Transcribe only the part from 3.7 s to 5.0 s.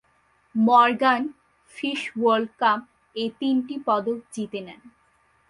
পদক জিতে নেন।